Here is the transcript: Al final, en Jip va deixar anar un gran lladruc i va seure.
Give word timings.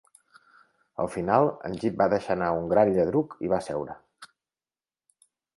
Al 1.03 1.09
final, 1.15 1.49
en 1.69 1.75
Jip 1.83 2.01
va 2.03 2.09
deixar 2.15 2.37
anar 2.37 2.49
un 2.63 2.71
gran 2.73 2.95
lladruc 2.97 3.39
i 3.49 3.55
va 3.55 3.63
seure. 3.67 4.01